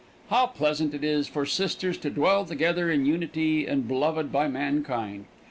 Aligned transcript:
How 0.31 0.47
pleasant 0.47 0.95
it 0.95 1.03
is 1.03 1.27
for 1.27 1.45
sisters 1.45 1.95
to 1.99 2.09
dwell 2.09 2.43
together 2.43 2.89
in 2.89 3.05
unity 3.05 3.67
and 3.67 3.87
beloved 3.87 4.31
by 4.31 4.47
mankind. 4.47 5.25